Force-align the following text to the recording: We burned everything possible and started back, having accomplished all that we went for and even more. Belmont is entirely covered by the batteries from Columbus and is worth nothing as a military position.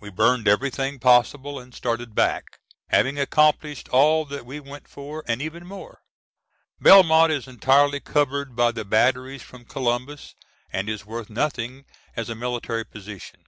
We 0.00 0.10
burned 0.10 0.48
everything 0.48 0.98
possible 0.98 1.60
and 1.60 1.72
started 1.72 2.12
back, 2.12 2.58
having 2.88 3.20
accomplished 3.20 3.88
all 3.90 4.24
that 4.24 4.44
we 4.44 4.58
went 4.58 4.88
for 4.88 5.22
and 5.28 5.40
even 5.40 5.64
more. 5.64 6.02
Belmont 6.80 7.30
is 7.30 7.46
entirely 7.46 8.00
covered 8.00 8.56
by 8.56 8.72
the 8.72 8.84
batteries 8.84 9.42
from 9.42 9.64
Columbus 9.64 10.34
and 10.72 10.88
is 10.88 11.06
worth 11.06 11.30
nothing 11.30 11.84
as 12.16 12.28
a 12.28 12.34
military 12.34 12.84
position. 12.84 13.44